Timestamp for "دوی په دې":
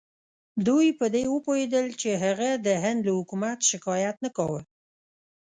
0.67-1.23